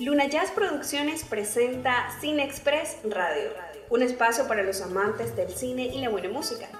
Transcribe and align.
Luna 0.00 0.28
Jazz 0.28 0.50
Producciones 0.52 1.24
presenta 1.24 2.08
Cine 2.22 2.42
Express 2.42 2.96
Radio, 3.04 3.50
un 3.90 4.00
espacio 4.00 4.48
para 4.48 4.62
los 4.62 4.80
amantes 4.80 5.36
del 5.36 5.50
cine 5.50 5.88
y 5.94 6.00
la 6.00 6.08
buena 6.08 6.30
música. 6.30 6.70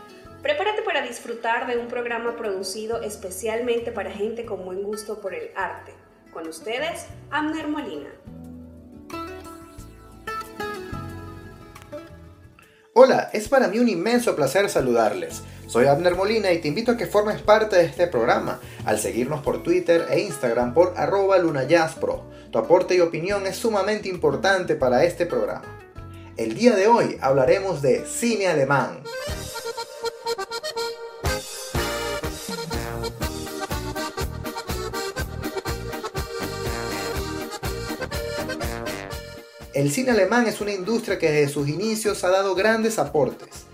Prepárate 0.40 0.80
para 0.80 1.02
disfrutar 1.02 1.66
de 1.66 1.76
un 1.76 1.88
programa 1.88 2.34
producido 2.38 3.02
especialmente 3.02 3.92
para 3.92 4.10
gente 4.10 4.46
con 4.46 4.64
buen 4.64 4.82
gusto 4.82 5.20
por 5.20 5.34
el 5.34 5.50
arte. 5.54 5.92
Con 6.32 6.48
ustedes, 6.48 7.08
Amner 7.30 7.68
Molina. 7.68 8.08
Hola, 12.94 13.28
es 13.34 13.50
para 13.50 13.68
mí 13.68 13.78
un 13.80 13.90
inmenso 13.90 14.34
placer 14.34 14.70
saludarles. 14.70 15.42
Soy 15.70 15.86
Abner 15.86 16.16
Molina 16.16 16.50
y 16.50 16.58
te 16.58 16.66
invito 16.66 16.90
a 16.90 16.96
que 16.96 17.06
formes 17.06 17.40
parte 17.42 17.76
de 17.76 17.84
este 17.84 18.08
programa 18.08 18.58
al 18.84 18.98
seguirnos 18.98 19.40
por 19.40 19.62
Twitter 19.62 20.04
e 20.10 20.18
Instagram 20.18 20.74
por 20.74 20.94
arroba. 20.96 21.36
Tu 22.50 22.58
aporte 22.58 22.96
y 22.96 23.00
opinión 23.00 23.46
es 23.46 23.54
sumamente 23.54 24.08
importante 24.08 24.74
para 24.74 25.04
este 25.04 25.26
programa. 25.26 25.62
El 26.36 26.54
día 26.54 26.74
de 26.74 26.88
hoy 26.88 27.18
hablaremos 27.20 27.82
de 27.82 28.04
cine 28.04 28.48
alemán. 28.48 29.00
El 39.72 39.92
cine 39.92 40.10
alemán 40.10 40.48
es 40.48 40.60
una 40.60 40.72
industria 40.72 41.16
que 41.16 41.30
desde 41.30 41.52
sus 41.52 41.68
inicios 41.68 42.24
ha 42.24 42.30
dado 42.30 42.56
grandes 42.56 42.98
aportes 42.98 43.69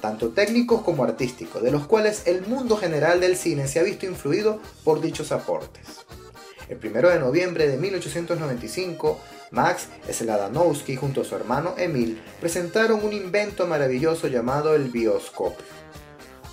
tanto 0.00 0.30
técnicos 0.30 0.82
como 0.82 1.04
artísticos, 1.04 1.62
de 1.62 1.70
los 1.70 1.86
cuales 1.86 2.22
el 2.26 2.46
mundo 2.46 2.76
general 2.76 3.20
del 3.20 3.36
cine 3.36 3.68
se 3.68 3.80
ha 3.80 3.82
visto 3.82 4.06
influido 4.06 4.60
por 4.84 5.00
dichos 5.00 5.32
aportes. 5.32 5.86
El 6.68 6.78
1 6.84 7.08
de 7.08 7.18
noviembre 7.18 7.66
de 7.66 7.78
1895, 7.78 9.18
Max 9.52 9.88
Sladanowski 10.10 10.96
junto 10.96 11.22
a 11.22 11.24
su 11.24 11.34
hermano 11.34 11.74
Emil 11.78 12.20
presentaron 12.40 13.04
un 13.04 13.12
invento 13.12 13.66
maravilloso 13.66 14.28
llamado 14.28 14.74
el 14.74 14.90
bioscopio, 14.90 15.64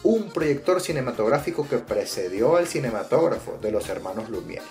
un 0.04 0.30
proyector 0.32 0.80
cinematográfico 0.80 1.68
que 1.68 1.80
precedió 1.80 2.56
al 2.56 2.68
cinematógrafo 2.68 3.58
de 3.62 3.72
los 3.72 3.90
hermanos 3.90 4.30
Lumière. 4.30 4.64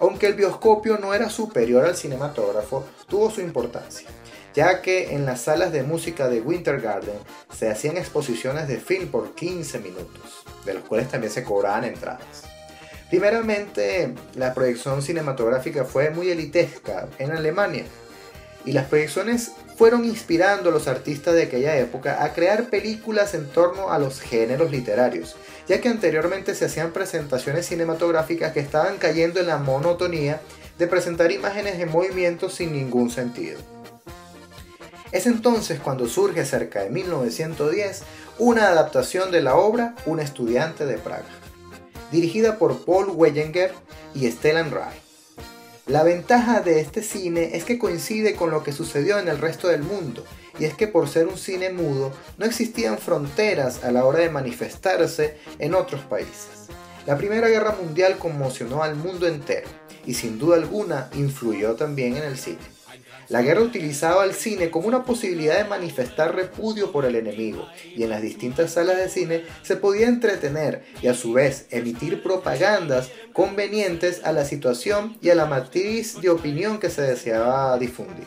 Aunque 0.00 0.26
el 0.26 0.34
bioscopio 0.34 0.98
no 0.98 1.14
era 1.14 1.30
superior 1.30 1.84
al 1.84 1.96
cinematógrafo, 1.96 2.84
tuvo 3.08 3.30
su 3.30 3.40
importancia 3.40 4.08
ya 4.54 4.82
que 4.82 5.14
en 5.14 5.26
las 5.26 5.42
salas 5.42 5.72
de 5.72 5.82
música 5.82 6.28
de 6.28 6.40
Winter 6.40 6.80
Garden 6.80 7.18
se 7.56 7.70
hacían 7.70 7.96
exposiciones 7.96 8.68
de 8.68 8.78
film 8.78 9.08
por 9.08 9.34
15 9.34 9.78
minutos, 9.78 10.44
de 10.64 10.74
los 10.74 10.84
cuales 10.84 11.08
también 11.08 11.32
se 11.32 11.44
cobraban 11.44 11.84
entradas. 11.84 12.44
Primeramente, 13.10 14.14
la 14.34 14.52
proyección 14.52 15.00
cinematográfica 15.02 15.84
fue 15.84 16.10
muy 16.10 16.30
elitesca 16.30 17.08
en 17.18 17.32
Alemania 17.32 17.84
y 18.64 18.72
las 18.72 18.86
proyecciones 18.86 19.52
fueron 19.76 20.04
inspirando 20.04 20.68
a 20.68 20.72
los 20.72 20.88
artistas 20.88 21.34
de 21.34 21.44
aquella 21.44 21.78
época 21.78 22.24
a 22.24 22.34
crear 22.34 22.68
películas 22.68 23.32
en 23.34 23.46
torno 23.46 23.90
a 23.90 23.98
los 23.98 24.20
géneros 24.20 24.70
literarios, 24.70 25.36
ya 25.68 25.80
que 25.80 25.88
anteriormente 25.88 26.54
se 26.54 26.64
hacían 26.64 26.92
presentaciones 26.92 27.66
cinematográficas 27.66 28.52
que 28.52 28.60
estaban 28.60 28.98
cayendo 28.98 29.40
en 29.40 29.46
la 29.46 29.58
monotonía 29.58 30.40
de 30.78 30.86
presentar 30.86 31.30
imágenes 31.32 31.78
en 31.80 31.90
movimiento 31.90 32.50
sin 32.50 32.72
ningún 32.72 33.10
sentido. 33.10 33.77
Es 35.10 35.26
entonces 35.26 35.80
cuando 35.80 36.06
surge 36.06 36.44
cerca 36.44 36.82
de 36.82 36.90
1910 36.90 38.02
una 38.38 38.68
adaptación 38.68 39.30
de 39.30 39.40
la 39.40 39.56
obra 39.56 39.94
Un 40.04 40.20
estudiante 40.20 40.84
de 40.84 40.98
Praga, 40.98 41.28
dirigida 42.12 42.58
por 42.58 42.84
Paul 42.84 43.10
Wegener 43.10 43.72
y 44.14 44.30
Stellan 44.30 44.70
Rai. 44.70 44.94
La 45.86 46.02
ventaja 46.02 46.60
de 46.60 46.80
este 46.80 47.02
cine 47.02 47.56
es 47.56 47.64
que 47.64 47.78
coincide 47.78 48.34
con 48.34 48.50
lo 48.50 48.62
que 48.62 48.72
sucedió 48.72 49.18
en 49.18 49.28
el 49.28 49.38
resto 49.38 49.68
del 49.68 49.82
mundo, 49.82 50.22
y 50.58 50.66
es 50.66 50.74
que 50.74 50.86
por 50.86 51.08
ser 51.08 51.26
un 51.26 51.38
cine 51.38 51.70
mudo 51.70 52.12
no 52.36 52.44
existían 52.44 52.98
fronteras 52.98 53.84
a 53.84 53.90
la 53.90 54.04
hora 54.04 54.18
de 54.18 54.28
manifestarse 54.28 55.38
en 55.58 55.74
otros 55.74 56.02
países. 56.02 56.68
La 57.06 57.16
Primera 57.16 57.48
Guerra 57.48 57.74
Mundial 57.82 58.18
conmocionó 58.18 58.82
al 58.82 58.96
mundo 58.96 59.26
entero 59.26 59.68
y 60.04 60.12
sin 60.12 60.38
duda 60.38 60.56
alguna 60.56 61.08
influyó 61.14 61.74
también 61.74 62.18
en 62.18 62.24
el 62.24 62.36
cine. 62.36 62.77
La 63.28 63.42
guerra 63.42 63.60
utilizaba 63.60 64.22
al 64.22 64.32
cine 64.32 64.70
como 64.70 64.88
una 64.88 65.04
posibilidad 65.04 65.58
de 65.58 65.68
manifestar 65.68 66.34
repudio 66.34 66.92
por 66.92 67.04
el 67.04 67.14
enemigo 67.14 67.68
y 67.94 68.02
en 68.02 68.08
las 68.08 68.22
distintas 68.22 68.72
salas 68.72 68.96
de 68.96 69.10
cine 69.10 69.44
se 69.62 69.76
podía 69.76 70.08
entretener 70.08 70.82
y 71.02 71.08
a 71.08 71.14
su 71.14 71.34
vez 71.34 71.66
emitir 71.70 72.22
propagandas 72.22 73.10
convenientes 73.34 74.22
a 74.24 74.32
la 74.32 74.46
situación 74.46 75.18
y 75.20 75.28
a 75.28 75.34
la 75.34 75.44
matriz 75.44 76.22
de 76.22 76.30
opinión 76.30 76.78
que 76.78 76.88
se 76.88 77.02
deseaba 77.02 77.78
difundir. 77.78 78.26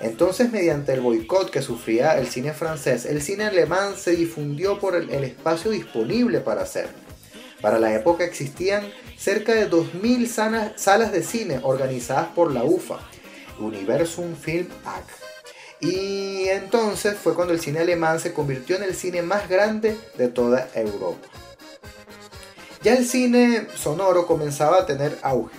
Entonces, 0.00 0.50
mediante 0.50 0.94
el 0.94 1.00
boicot 1.00 1.50
que 1.50 1.60
sufría 1.60 2.18
el 2.18 2.26
cine 2.26 2.52
francés, 2.52 3.04
el 3.04 3.20
cine 3.20 3.44
alemán 3.44 3.96
se 3.96 4.16
difundió 4.16 4.78
por 4.78 4.94
el, 4.94 5.10
espacio 5.10 5.70
disponible 5.70 6.40
para 6.40 6.62
hacerlo. 6.62 6.96
Para 7.60 7.78
la 7.78 7.94
época 7.94 8.24
existían 8.24 8.84
cerca 9.16 9.54
de 9.54 9.70
2.000 9.70 10.74
salas 10.76 11.12
de 11.12 11.22
cine 11.22 11.60
organizadas 11.62 12.28
por 12.28 12.52
la 12.52 12.64
UFA, 12.64 12.98
Universum 13.58 14.34
Film 14.36 14.68
AG. 14.84 15.04
Y 15.80 16.48
entonces 16.48 17.16
fue 17.16 17.34
cuando 17.34 17.52
el 17.52 17.60
cine 17.60 17.80
alemán 17.80 18.18
se 18.18 18.32
convirtió 18.32 18.76
en 18.76 18.82
el 18.82 18.94
cine 18.94 19.22
más 19.22 19.48
grande 19.48 19.96
de 20.16 20.28
toda 20.28 20.68
Europa. 20.74 21.28
Ya 22.82 22.94
el 22.94 23.06
cine 23.06 23.66
sonoro 23.74 24.26
comenzaba 24.26 24.78
a 24.78 24.86
tener 24.86 25.18
auge. 25.22 25.56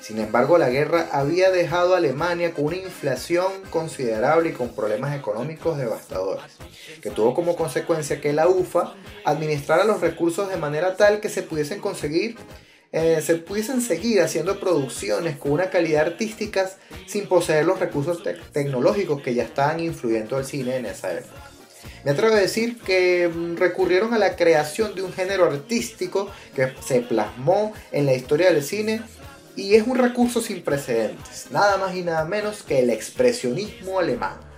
Sin 0.00 0.18
embargo, 0.18 0.58
la 0.58 0.70
guerra 0.70 1.08
había 1.12 1.50
dejado 1.50 1.94
a 1.94 1.98
Alemania 1.98 2.52
con 2.52 2.64
una 2.64 2.76
inflación 2.76 3.52
considerable 3.70 4.50
y 4.50 4.52
con 4.52 4.70
problemas 4.70 5.14
económicos 5.14 5.78
devastadores, 5.78 6.56
que 7.00 7.10
tuvo 7.10 7.34
como 7.34 7.54
consecuencia 7.54 8.20
que 8.20 8.32
la 8.32 8.48
UFA 8.48 8.94
administrara 9.24 9.84
los 9.84 10.00
recursos 10.00 10.48
de 10.48 10.56
manera 10.56 10.96
tal 10.96 11.20
que 11.20 11.28
se 11.28 11.42
pudiesen 11.42 11.80
conseguir 11.80 12.36
eh, 12.92 13.20
se 13.24 13.36
pudiesen 13.36 13.80
seguir 13.80 14.20
haciendo 14.20 14.58
producciones 14.58 15.36
con 15.36 15.52
una 15.52 15.70
calidad 15.70 16.06
artística 16.06 16.68
sin 17.06 17.26
poseer 17.26 17.64
los 17.64 17.78
recursos 17.78 18.22
tecnológicos 18.52 19.22
que 19.22 19.34
ya 19.34 19.44
estaban 19.44 19.78
influyendo 19.80 20.36
al 20.36 20.44
cine 20.44 20.76
en 20.76 20.86
esa 20.86 21.12
época. 21.12 21.50
Me 22.04 22.10
atrevo 22.10 22.34
a 22.34 22.40
decir 22.40 22.78
que 22.80 23.28
mm, 23.28 23.56
recurrieron 23.56 24.12
a 24.14 24.18
la 24.18 24.34
creación 24.34 24.94
de 24.94 25.02
un 25.02 25.12
género 25.12 25.44
artístico 25.44 26.28
que 26.54 26.72
se 26.84 27.00
plasmó 27.00 27.72
en 27.92 28.06
la 28.06 28.14
historia 28.14 28.50
del 28.50 28.62
cine 28.62 29.02
y 29.54 29.74
es 29.74 29.86
un 29.86 29.96
recurso 29.96 30.40
sin 30.40 30.62
precedentes, 30.62 31.48
nada 31.50 31.76
más 31.76 31.94
y 31.94 32.02
nada 32.02 32.24
menos 32.24 32.62
que 32.62 32.80
el 32.80 32.90
expresionismo 32.90 33.98
alemán. 33.98 34.49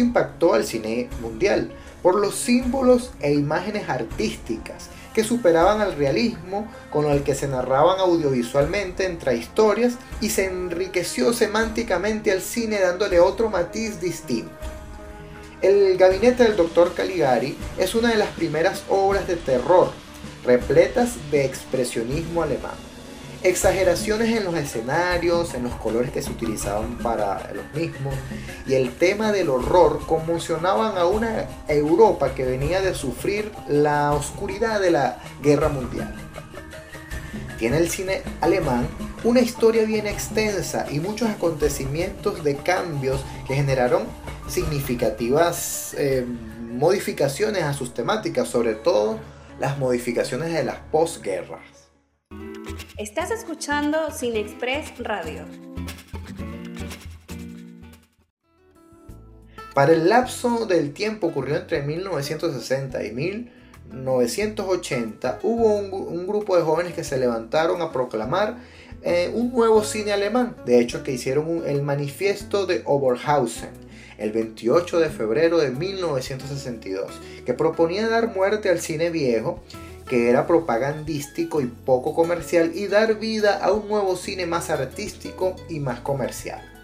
Impactó 0.00 0.54
al 0.54 0.64
cine 0.64 1.08
mundial 1.20 1.72
por 2.02 2.20
los 2.20 2.34
símbolos 2.34 3.12
e 3.20 3.32
imágenes 3.32 3.88
artísticas 3.88 4.90
que 5.14 5.24
superaban 5.24 5.80
al 5.80 5.96
realismo 5.96 6.70
con 6.90 7.06
el 7.06 7.22
que 7.22 7.34
se 7.34 7.48
narraban 7.48 7.98
audiovisualmente 8.00 9.06
entre 9.06 9.36
historias 9.36 9.94
y 10.20 10.28
se 10.28 10.44
enriqueció 10.44 11.32
semánticamente 11.32 12.32
al 12.32 12.42
cine 12.42 12.78
dándole 12.78 13.18
otro 13.18 13.48
matiz 13.48 14.00
distinto. 14.00 14.52
El 15.62 15.96
gabinete 15.96 16.44
del 16.44 16.56
Dr. 16.56 16.92
Caligari 16.92 17.56
es 17.78 17.94
una 17.94 18.10
de 18.10 18.18
las 18.18 18.28
primeras 18.28 18.82
obras 18.90 19.26
de 19.26 19.36
terror 19.36 19.90
repletas 20.44 21.14
de 21.30 21.44
expresionismo 21.44 22.42
alemán 22.42 22.85
exageraciones 23.48 24.36
en 24.36 24.44
los 24.44 24.54
escenarios, 24.54 25.54
en 25.54 25.64
los 25.64 25.74
colores 25.74 26.10
que 26.10 26.22
se 26.22 26.30
utilizaban 26.30 26.98
para 26.98 27.52
los 27.52 27.72
mismos 27.74 28.14
y 28.66 28.74
el 28.74 28.92
tema 28.92 29.32
del 29.32 29.48
horror 29.48 30.00
conmocionaban 30.06 30.98
a 30.98 31.06
una 31.06 31.46
Europa 31.68 32.34
que 32.34 32.44
venía 32.44 32.80
de 32.80 32.94
sufrir 32.94 33.50
la 33.68 34.12
oscuridad 34.12 34.80
de 34.80 34.90
la 34.90 35.18
guerra 35.42 35.68
mundial. 35.68 36.14
Tiene 37.58 37.78
el 37.78 37.88
cine 37.88 38.22
alemán 38.40 38.86
una 39.24 39.40
historia 39.40 39.84
bien 39.84 40.06
extensa 40.06 40.86
y 40.90 41.00
muchos 41.00 41.28
acontecimientos 41.28 42.44
de 42.44 42.56
cambios 42.56 43.24
que 43.46 43.54
generaron 43.54 44.04
significativas 44.48 45.94
eh, 45.98 46.24
modificaciones 46.60 47.62
a 47.62 47.72
sus 47.72 47.94
temáticas, 47.94 48.48
sobre 48.48 48.74
todo 48.74 49.18
las 49.58 49.78
modificaciones 49.78 50.52
de 50.52 50.64
las 50.64 50.76
posguerras. 50.92 51.75
Estás 52.98 53.30
escuchando 53.30 54.10
Cine 54.10 54.40
Express 54.40 54.98
Radio. 54.98 55.44
Para 59.74 59.92
el 59.92 60.08
lapso 60.08 60.64
del 60.64 60.94
tiempo 60.94 61.26
ocurrió 61.26 61.56
entre 61.56 61.82
1960 61.82 63.04
y 63.04 63.12
1980 63.12 65.40
hubo 65.42 65.76
un, 65.76 66.26
grupo 66.26 66.56
de 66.56 66.62
jóvenes 66.62 66.94
que 66.94 67.04
se 67.04 67.18
levantaron 67.18 67.82
a 67.82 67.92
proclamar 67.92 68.56
eh, 69.02 69.30
un 69.34 69.52
nuevo 69.52 69.84
cine 69.84 70.14
alemán. 70.14 70.56
De 70.64 70.80
hecho, 70.80 71.02
que 71.02 71.12
hicieron 71.12 71.64
el 71.66 71.82
manifiesto 71.82 72.64
de 72.64 72.80
Oberhausen 72.86 73.84
el 74.16 74.32
28 74.32 75.00
de 75.00 75.10
febrero 75.10 75.58
de 75.58 75.70
1962, 75.70 77.12
que 77.44 77.52
proponía 77.52 78.08
dar 78.08 78.34
muerte 78.34 78.70
al 78.70 78.80
cine 78.80 79.10
viejo, 79.10 79.62
que 80.08 80.30
era 80.30 80.46
propagandístico 80.46 81.60
y 81.60 81.66
poco 81.66 82.14
comercial, 82.14 82.72
y 82.74 82.86
dar 82.86 83.18
vida 83.18 83.58
a 83.58 83.72
un 83.72 83.88
nuevo 83.88 84.16
cine 84.16 84.46
más 84.46 84.70
artístico 84.70 85.56
y 85.68 85.80
más 85.80 86.00
comercial 86.00 86.76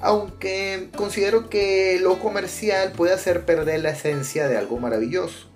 aunque 0.00 0.88
considero 0.96 1.50
que 1.50 1.98
lo 2.00 2.18
comercial 2.18 2.92
puede 2.92 3.12
hacer 3.12 3.44
perder 3.44 3.80
la 3.80 3.90
esencia 3.90 4.48
de 4.48 4.56
algo 4.56 4.78
maravilloso. 4.78 5.48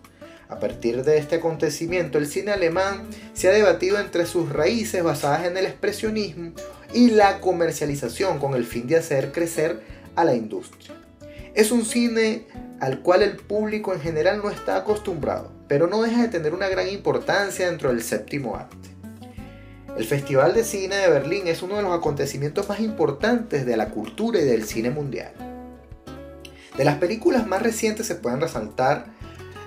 A 0.49 0.61
partir 0.61 1.03
de 1.03 1.17
este 1.17 1.37
acontecimiento, 1.37 2.19
el 2.19 2.27
cine 2.27 2.53
alemán 2.53 3.03
se 3.33 3.49
ha 3.49 3.53
debatido 3.53 3.99
entre 3.99 4.27
sus 4.27 4.51
raíces 4.51 5.03
basadas 5.03 5.47
en 5.47 5.57
el 5.57 5.65
expresionismo 5.65 6.53
y 6.93 7.11
la 7.11 7.41
comercialización 7.41 8.39
con 8.39 8.55
el 8.55 8.65
fin 8.65 8.87
de 8.87 8.97
hacer 8.97 9.33
crecer 9.33 9.81
a 10.15 10.25
la 10.25 10.35
industria. 10.35 10.95
Es 11.55 11.73
un 11.73 11.85
cine 11.85 12.47
al 12.81 13.01
cual 13.01 13.23
el 13.23 13.37
público 13.37 13.95
en 13.95 14.01
general 14.01 14.43
no 14.43 14.51
está 14.51 14.77
acostumbrado, 14.77 15.51
pero 15.69 15.87
no 15.87 16.03
deja 16.03 16.23
de 16.23 16.29
tener 16.29 16.55
una 16.55 16.69
gran 16.69 16.89
importancia 16.89 17.69
dentro 17.69 17.91
del 17.91 18.03
séptimo 18.03 18.57
arte. 18.57 18.95
El 19.97 20.05
Festival 20.05 20.55
de 20.55 20.65
Cine 20.65 20.97
de 20.97 21.09
Berlín 21.09 21.47
es 21.47 21.63
uno 21.63 21.77
de 21.77 21.83
los 21.83 21.93
acontecimientos 21.93 22.69
más 22.69 22.81
importantes 22.81 23.65
de 23.65 23.77
la 23.77 23.91
cultura 23.91 24.41
y 24.41 24.45
del 24.45 24.65
cine 24.65 24.91
mundial. 24.91 25.33
De 26.77 26.85
las 26.85 26.97
películas 26.97 27.47
más 27.47 27.63
recientes 27.63 28.07
se 28.07 28.17
pueden 28.17 28.41
resaltar 28.41 29.07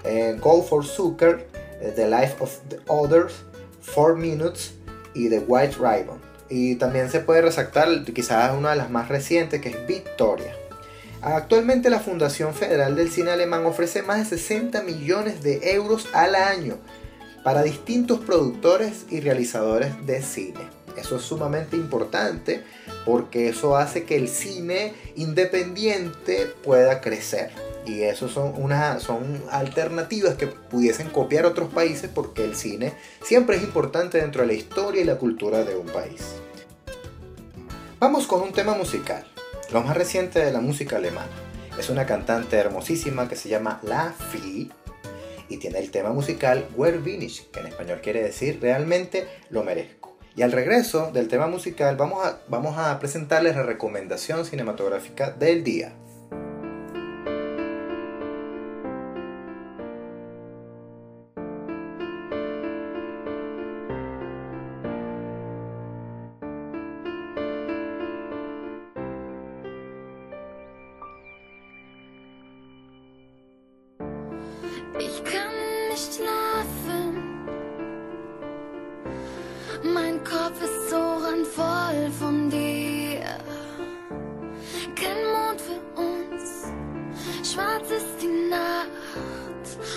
eh, 0.03 0.37
Go 0.41 0.61
for 0.63 0.85
Zucker, 0.85 1.47
eh, 1.79 1.93
The 1.95 2.09
Life 2.09 2.35
of 2.39 2.57
the 2.67 2.79
Others, 2.87 3.33
Four 3.81 4.17
Minutes 4.17 4.73
y 5.13 5.29
The 5.29 5.39
White 5.39 5.75
Ribbon. 5.75 6.19
Y 6.49 6.75
también 6.75 7.09
se 7.09 7.21
puede 7.21 7.41
resaltar 7.41 8.03
quizás 8.03 8.57
una 8.57 8.71
de 8.71 8.75
las 8.75 8.89
más 8.89 9.07
recientes 9.07 9.61
que 9.61 9.69
es 9.69 9.87
Victoria. 9.87 10.53
Actualmente 11.21 11.89
la 11.89 11.99
Fundación 11.99 12.53
Federal 12.53 12.95
del 12.95 13.09
Cine 13.09 13.31
Alemán 13.31 13.65
ofrece 13.65 14.03
más 14.03 14.17
de 14.17 14.37
60 14.37 14.83
millones 14.83 15.41
de 15.41 15.73
euros 15.73 16.07
al 16.13 16.35
año 16.35 16.77
para 17.43 17.63
distintos 17.63 18.19
productores 18.19 19.05
y 19.09 19.19
realizadores 19.21 20.05
de 20.05 20.21
cine. 20.21 20.69
Eso 20.95 21.17
es 21.17 21.23
sumamente 21.23 21.75
importante 21.75 22.63
porque 23.05 23.49
eso 23.49 23.77
hace 23.77 24.03
que 24.03 24.15
el 24.15 24.27
cine 24.27 24.93
independiente 25.15 26.47
pueda 26.63 27.01
crecer. 27.01 27.51
Y 27.85 28.01
eso 28.01 28.27
son, 28.27 28.53
son 28.99 29.43
alternativas 29.49 30.35
que 30.35 30.47
pudiesen 30.47 31.09
copiar 31.09 31.45
otros 31.45 31.73
países 31.73 32.09
porque 32.13 32.43
el 32.43 32.55
cine 32.55 32.93
siempre 33.23 33.57
es 33.57 33.63
importante 33.63 34.19
dentro 34.19 34.41
de 34.41 34.47
la 34.47 34.53
historia 34.53 35.01
y 35.01 35.05
la 35.05 35.17
cultura 35.17 35.63
de 35.63 35.77
un 35.77 35.87
país. 35.87 36.21
Vamos 37.99 38.27
con 38.27 38.41
un 38.41 38.51
tema 38.51 38.75
musical, 38.75 39.25
lo 39.71 39.81
más 39.83 39.97
reciente 39.97 40.43
de 40.43 40.51
la 40.51 40.61
música 40.61 40.97
alemana. 40.97 41.31
Es 41.77 41.89
una 41.89 42.05
cantante 42.05 42.57
hermosísima 42.57 43.27
que 43.27 43.35
se 43.35 43.49
llama 43.49 43.79
La 43.83 44.13
Fee 44.13 44.71
y 45.49 45.57
tiene 45.57 45.79
el 45.79 45.91
tema 45.91 46.11
musical 46.11 46.67
Where 46.75 46.99
Finish, 46.99 47.49
que 47.51 47.59
en 47.59 47.67
español 47.67 47.99
quiere 48.01 48.23
decir 48.23 48.59
realmente 48.61 49.27
lo 49.49 49.63
merezco. 49.63 50.17
Y 50.35 50.41
al 50.43 50.51
regreso 50.51 51.11
del 51.11 51.27
tema 51.27 51.47
musical 51.47 51.97
vamos 51.97 52.25
a, 52.25 52.39
vamos 52.47 52.77
a 52.77 52.97
presentarles 52.99 53.55
la 53.55 53.63
recomendación 53.63 54.45
cinematográfica 54.45 55.31
del 55.31 55.63
día. 55.63 55.93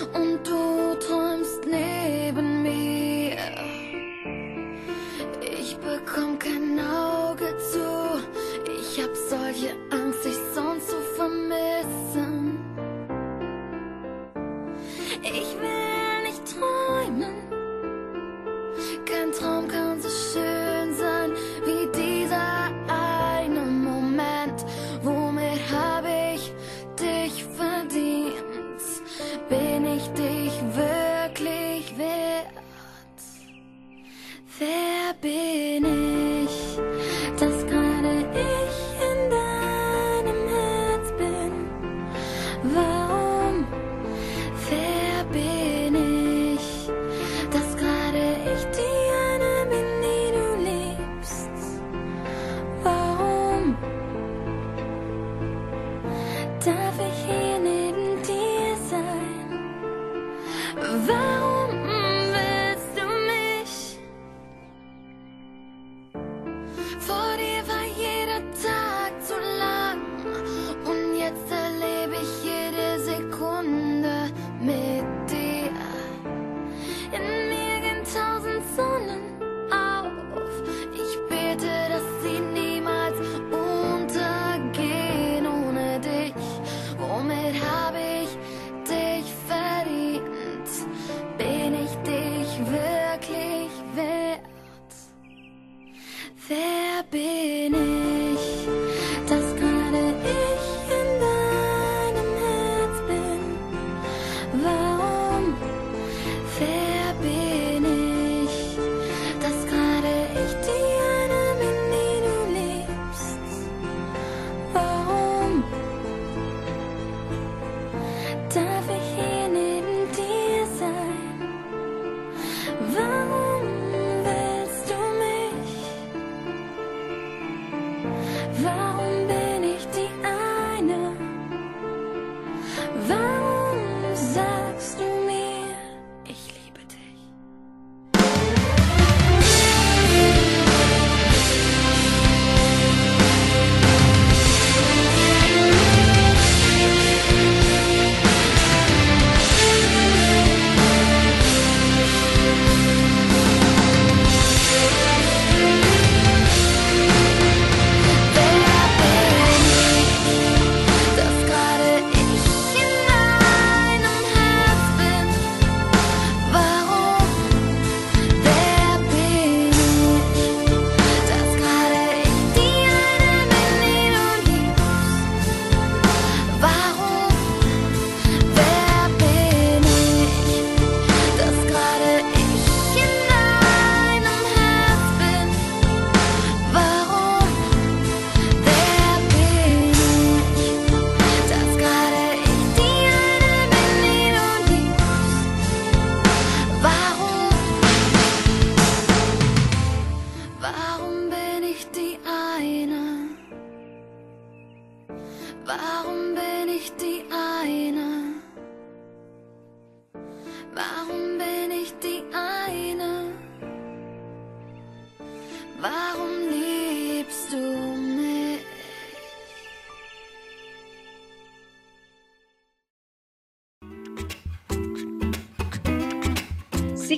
On 0.01 0.30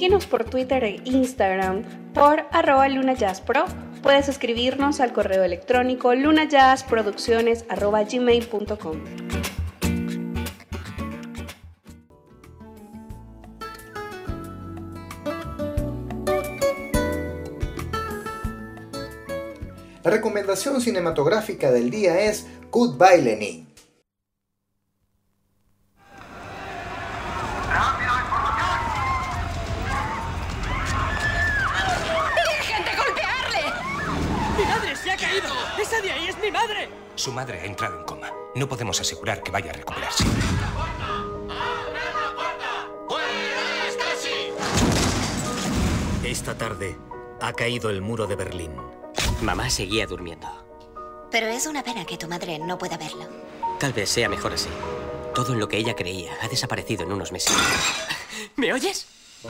Síguenos 0.03 0.25
por 0.25 0.43
Twitter 0.43 0.83
e 0.83 0.99
Instagram 1.05 1.83
por 2.13 2.43
arroba 2.51 2.89
lunajazzpro. 2.89 3.63
Puedes 4.01 4.27
escribirnos 4.27 4.99
al 4.99 5.13
correo 5.13 5.45
electrónico 5.45 6.13
lunajazzproducciones.gmail.com 6.13 9.03
La 20.03 20.11
recomendación 20.11 20.81
cinematográfica 20.81 21.71
del 21.71 21.89
día 21.89 22.19
es 22.19 22.45
Goodbye 22.69 23.21
Lenin. 23.21 23.72
Podemos 38.93 39.01
asegurar 39.01 39.41
que 39.41 39.51
vaya 39.51 39.71
a 39.71 39.73
recuperarse. 39.73 40.23
Esta 46.23 46.57
tarde 46.57 46.95
ha 47.41 47.53
caído 47.53 47.89
el 47.89 48.01
muro 48.01 48.27
de 48.27 48.35
Berlín. 48.35 48.71
Mamá 49.41 49.69
seguía 49.69 50.05
durmiendo. 50.05 50.47
Pero 51.31 51.47
es 51.47 51.65
una 51.65 51.83
pena 51.83 52.05
que 52.05 52.17
tu 52.17 52.27
madre 52.27 52.59
no 52.59 52.77
pueda 52.77 52.97
verlo. 52.97 53.27
Tal 53.79 53.93
vez 53.93 54.09
sea 54.09 54.29
mejor 54.29 54.53
así. 54.53 54.69
Todo 55.33 55.53
en 55.53 55.59
lo 55.59 55.67
que 55.67 55.77
ella 55.77 55.95
creía 55.95 56.31
ha 56.41 56.47
desaparecido 56.47 57.03
en 57.03 57.13
unos 57.13 57.31
meses. 57.31 57.55
¿Me 58.55 58.73
oyes? 58.73 59.07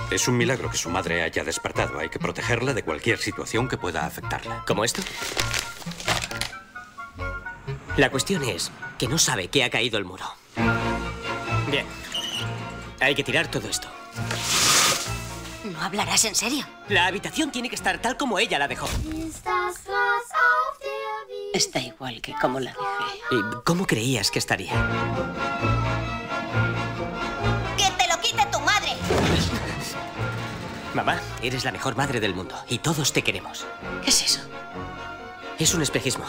Es 0.09 0.27
un 0.27 0.38
milagro 0.38 0.71
que 0.71 0.77
su 0.77 0.89
madre 0.89 1.21
haya 1.21 1.43
despertado. 1.43 2.00
Hay 2.00 2.09
que 2.09 2.19
protegerla 2.19 2.73
de 2.73 2.83
cualquier 2.83 3.19
situación 3.19 3.67
que 3.67 3.77
pueda 3.77 4.05
afectarla. 4.05 4.63
¿Como 4.65 4.85
esto? 4.85 5.01
La 7.95 8.09
cuestión 8.09 8.43
es 8.43 8.71
que 8.97 9.07
no 9.07 9.19
sabe 9.19 9.50
que 9.50 9.63
ha 9.63 9.69
caído 9.69 10.00
el 10.00 10.05
muro. 10.05 10.25
Bien. 11.69 11.85
Hay 13.00 13.13
que 13.13 13.23
tirar 13.23 13.47
todo 13.50 13.67
esto. 13.69 13.88
¿No 15.63 15.79
hablarás 15.79 16.25
en 16.25 16.33
serio? 16.33 16.65
La 16.89 17.05
habitación 17.05 17.51
tiene 17.51 17.69
que 17.69 17.75
estar 17.75 18.00
tal 18.00 18.17
como 18.17 18.39
ella 18.39 18.57
la 18.57 18.67
dejó. 18.67 18.88
Está 21.53 21.79
igual 21.79 22.19
que 22.21 22.33
como 22.33 22.59
la 22.59 22.71
dejé. 22.71 23.19
¿Y 23.31 23.63
cómo 23.63 23.85
creías 23.85 24.31
que 24.31 24.39
estaría? 24.39 24.71
¡Que 27.77 27.91
te 27.91 28.07
lo 28.09 28.19
quite 28.21 28.43
tu 28.51 28.59
madre! 28.59 28.93
Mamá, 30.95 31.19
eres 31.43 31.63
la 31.63 31.71
mejor 31.71 31.95
madre 31.95 32.19
del 32.19 32.33
mundo 32.33 32.55
y 32.69 32.79
todos 32.79 33.13
te 33.13 33.21
queremos. 33.21 33.67
¿Qué 34.03 34.09
es 34.09 34.23
eso? 34.23 34.41
Es 35.59 35.75
un 35.75 35.83
espejismo. 35.83 36.25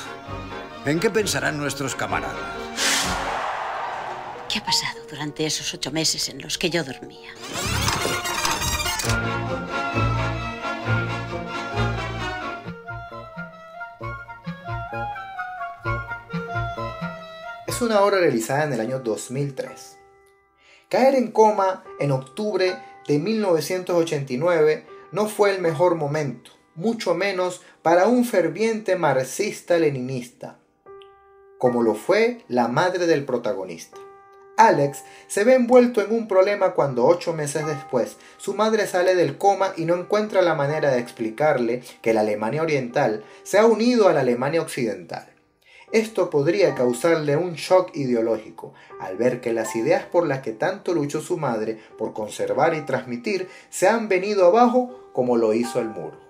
¿En 0.87 1.01
qué 1.01 1.09
pensarán 1.09 1.57
nuestros 1.57 1.95
camaradas? 1.95 2.37
¿Qué 4.53 4.59
ha 4.59 4.65
pasado 4.65 5.01
durante 5.09 5.47
esos 5.47 5.73
ocho 5.73 5.91
meses 5.91 6.29
en 6.29 6.43
los 6.43 6.59
que 6.59 6.69
yo 6.69 6.85
dormía? 6.85 7.31
Es 17.67 17.81
una 17.81 18.03
obra 18.03 18.19
realizada 18.19 18.65
en 18.65 18.75
el 18.75 18.81
año 18.81 18.99
2003. 18.99 19.97
Caer 20.91 21.15
en 21.15 21.33
coma 21.33 21.83
en 21.99 22.13
octubre 22.13 22.77
de 23.09 23.19
1989 23.19 24.87
no 25.13 25.29
fue 25.29 25.55
el 25.55 25.63
mejor 25.63 25.95
momento, 25.95 26.51
mucho 26.75 27.15
menos 27.15 27.63
para 27.81 28.07
un 28.07 28.27
ferviente 28.27 28.97
marxista-leninista, 28.97 30.59
como 31.65 31.83
lo 31.83 31.95
fue 31.95 32.43
la 32.47 32.69
madre 32.69 33.07
del 33.07 33.25
protagonista. 33.25 33.97
Alex 34.59 35.03
se 35.29 35.45
ve 35.45 35.55
envuelto 35.55 36.03
en 36.03 36.13
un 36.13 36.29
problema 36.29 36.73
cuando 36.73 37.07
ocho 37.07 37.33
meses 37.33 37.67
después 37.67 38.19
su 38.37 38.53
madre 38.53 38.87
sale 38.87 39.15
del 39.15 39.39
coma 39.39 39.73
y 39.75 39.87
no 39.87 39.95
encuentra 39.95 40.43
la 40.43 40.55
manera 40.55 40.91
de 40.91 40.99
explicarle 40.99 41.83
que 42.03 42.13
la 42.13 42.21
Alemania 42.21 42.61
Oriental 42.61 43.25
se 43.45 43.59
ha 43.59 43.65
unido 43.65 44.09
a 44.09 44.13
la 44.13 44.21
Alemania 44.21 44.61
Occidental. 44.61 45.27
Esto 45.91 46.29
podría 46.29 46.75
causarle 46.75 47.35
un 47.39 47.55
shock 47.55 47.97
ideológico 47.97 48.75
al 49.01 49.17
ver 49.17 49.41
que 49.41 49.55
las 49.55 49.75
ideas 49.75 50.05
por 50.05 50.27
las 50.27 50.41
que 50.41 50.53
tanto 50.53 50.93
luchó 50.93 51.23
su 51.23 51.39
madre 51.39 51.79
por 51.97 52.13
conservar 52.13 52.75
y 52.75 52.83
transmitir 52.83 53.49
se 53.71 53.89
han 53.89 54.11
venido 54.11 54.45
abajo 54.45 55.09
como 55.15 55.39
lo 55.39 55.55
hizo 55.55 55.81
el 55.81 55.89
muro. 55.89 56.24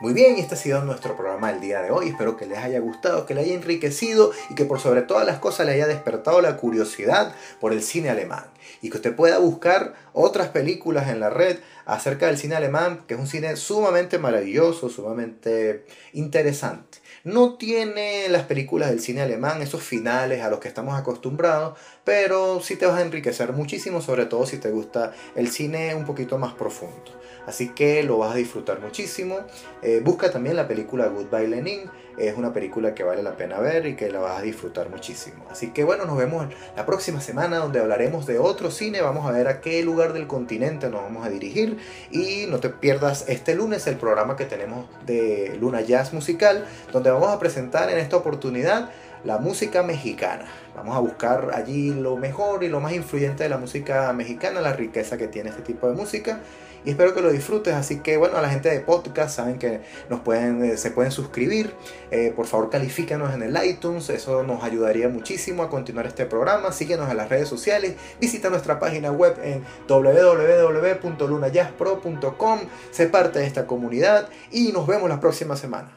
Muy 0.00 0.14
bien, 0.14 0.38
este 0.38 0.54
ha 0.54 0.56
sido 0.56 0.82
nuestro 0.82 1.14
programa 1.14 1.52
del 1.52 1.60
día 1.60 1.82
de 1.82 1.90
hoy. 1.90 2.08
Espero 2.08 2.34
que 2.34 2.46
les 2.46 2.56
haya 2.56 2.80
gustado, 2.80 3.26
que 3.26 3.34
les 3.34 3.44
haya 3.44 3.54
enriquecido 3.54 4.32
y 4.48 4.54
que 4.54 4.64
por 4.64 4.80
sobre 4.80 5.02
todas 5.02 5.26
las 5.26 5.40
cosas 5.40 5.66
le 5.66 5.72
haya 5.72 5.86
despertado 5.86 6.40
la 6.40 6.56
curiosidad 6.56 7.34
por 7.60 7.74
el 7.74 7.82
cine 7.82 8.08
alemán. 8.08 8.46
Y 8.80 8.88
que 8.88 8.96
usted 8.96 9.14
pueda 9.14 9.36
buscar 9.36 9.92
otras 10.14 10.48
películas 10.48 11.10
en 11.10 11.20
la 11.20 11.28
red 11.28 11.58
acerca 11.84 12.28
del 12.28 12.38
cine 12.38 12.56
alemán, 12.56 13.04
que 13.06 13.12
es 13.12 13.20
un 13.20 13.26
cine 13.26 13.56
sumamente 13.56 14.18
maravilloso, 14.18 14.88
sumamente 14.88 15.84
interesante. 16.14 16.98
No 17.22 17.58
tiene 17.58 18.26
las 18.30 18.44
películas 18.44 18.88
del 18.88 19.00
cine 19.00 19.20
alemán 19.20 19.60
esos 19.60 19.82
finales 19.82 20.40
a 20.40 20.48
los 20.48 20.60
que 20.60 20.68
estamos 20.68 20.98
acostumbrados, 20.98 21.78
pero 22.10 22.58
sí 22.60 22.74
te 22.74 22.86
vas 22.86 22.98
a 22.98 23.02
enriquecer 23.02 23.52
muchísimo, 23.52 24.00
sobre 24.00 24.26
todo 24.26 24.44
si 24.44 24.56
te 24.56 24.68
gusta 24.68 25.12
el 25.36 25.48
cine 25.48 25.94
un 25.94 26.04
poquito 26.04 26.38
más 26.38 26.54
profundo. 26.54 27.04
Así 27.46 27.68
que 27.68 28.02
lo 28.02 28.18
vas 28.18 28.32
a 28.32 28.34
disfrutar 28.34 28.80
muchísimo. 28.80 29.38
Eh, 29.80 30.00
busca 30.04 30.28
también 30.28 30.56
la 30.56 30.66
película 30.66 31.06
Goodbye 31.06 31.46
Lenin. 31.46 31.88
Es 32.18 32.36
una 32.36 32.52
película 32.52 32.96
que 32.96 33.04
vale 33.04 33.22
la 33.22 33.36
pena 33.36 33.60
ver 33.60 33.86
y 33.86 33.94
que 33.94 34.10
la 34.10 34.18
vas 34.18 34.40
a 34.40 34.42
disfrutar 34.42 34.90
muchísimo. 34.90 35.46
Así 35.52 35.68
que 35.68 35.84
bueno, 35.84 36.04
nos 36.04 36.18
vemos 36.18 36.48
la 36.76 36.84
próxima 36.84 37.20
semana 37.20 37.58
donde 37.58 37.78
hablaremos 37.78 38.26
de 38.26 38.40
otro 38.40 38.72
cine. 38.72 39.02
Vamos 39.02 39.28
a 39.28 39.30
ver 39.30 39.46
a 39.46 39.60
qué 39.60 39.80
lugar 39.84 40.12
del 40.12 40.26
continente 40.26 40.90
nos 40.90 41.02
vamos 41.02 41.24
a 41.24 41.30
dirigir. 41.30 41.78
Y 42.10 42.46
no 42.48 42.58
te 42.58 42.70
pierdas 42.70 43.24
este 43.28 43.54
lunes 43.54 43.86
el 43.86 43.98
programa 43.98 44.34
que 44.34 44.46
tenemos 44.46 44.86
de 45.06 45.56
Luna 45.60 45.80
Jazz 45.80 46.12
Musical, 46.12 46.66
donde 46.92 47.12
vamos 47.12 47.30
a 47.30 47.38
presentar 47.38 47.88
en 47.88 47.98
esta 47.98 48.16
oportunidad 48.16 48.90
la 49.24 49.38
música 49.38 49.82
mexicana. 49.82 50.46
Vamos 50.74 50.96
a 50.96 51.00
buscar 51.00 51.50
allí 51.54 51.92
lo 51.92 52.16
mejor 52.16 52.64
y 52.64 52.68
lo 52.68 52.80
más 52.80 52.92
influyente 52.92 53.42
de 53.42 53.48
la 53.48 53.58
música 53.58 54.12
mexicana, 54.12 54.60
la 54.60 54.72
riqueza 54.72 55.18
que 55.18 55.28
tiene 55.28 55.50
este 55.50 55.62
tipo 55.62 55.88
de 55.88 55.94
música 55.94 56.40
y 56.84 56.90
espero 56.90 57.14
que 57.14 57.22
lo 57.22 57.30
disfrutes. 57.30 57.74
Así 57.74 58.00
que 58.00 58.16
bueno, 58.16 58.36
a 58.36 58.42
la 58.42 58.50
gente 58.50 58.68
de 58.70 58.80
podcast 58.80 59.36
saben 59.36 59.58
que 59.58 59.82
nos 60.08 60.20
pueden, 60.20 60.64
eh, 60.64 60.76
se 60.76 60.90
pueden 60.90 61.12
suscribir. 61.12 61.72
Eh, 62.10 62.32
por 62.34 62.46
favor, 62.46 62.70
califícanos 62.70 63.32
en 63.34 63.42
el 63.42 63.56
iTunes, 63.64 64.08
eso 64.10 64.42
nos 64.42 64.64
ayudaría 64.64 65.08
muchísimo 65.08 65.62
a 65.62 65.70
continuar 65.70 66.06
este 66.06 66.26
programa. 66.26 66.72
Síguenos 66.72 67.08
en 67.10 67.16
las 67.16 67.28
redes 67.28 67.48
sociales, 67.48 67.94
visita 68.20 68.50
nuestra 68.50 68.78
página 68.78 69.10
web 69.12 69.36
en 69.42 69.64
www.lunajazzpro.com, 69.88 72.60
sé 72.90 73.06
parte 73.06 73.38
de 73.40 73.46
esta 73.46 73.66
comunidad 73.66 74.28
y 74.50 74.72
nos 74.72 74.86
vemos 74.86 75.08
la 75.08 75.20
próxima 75.20 75.56
semana. 75.56 75.96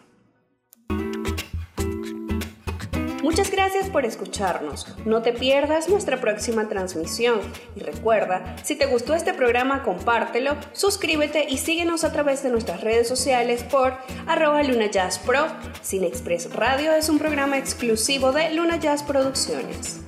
Muchas 3.23 3.49
gracias 3.49 3.89
por 3.89 4.05
escucharnos. 4.05 4.85
No 5.05 5.21
te 5.21 5.31
pierdas 5.31 5.87
nuestra 5.87 6.19
próxima 6.19 6.67
transmisión. 6.67 7.39
Y 7.73 7.79
recuerda, 7.79 8.57
si 8.63 8.75
te 8.75 8.85
gustó 8.85 9.13
este 9.15 9.33
programa, 9.33 9.81
compártelo, 9.81 10.57
suscríbete 10.73 11.45
y 11.49 11.57
síguenos 11.57 12.03
a 12.03 12.11
través 12.11 12.43
de 12.43 12.49
nuestras 12.49 12.81
redes 12.81 13.07
sociales 13.07 13.63
por 13.63 13.93
arroba 14.27 14.61
Luna 14.61 14.87
Jazz 14.87 15.19
Pro. 15.19 15.47
Cine 15.81 16.11
Radio 16.53 16.93
es 16.93 17.07
un 17.07 17.17
programa 17.17 17.57
exclusivo 17.57 18.33
de 18.33 18.53
Luna 18.53 18.77
Jazz 18.77 19.03
Producciones. 19.03 20.01